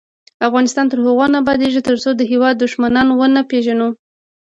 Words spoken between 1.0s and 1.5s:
هغو نه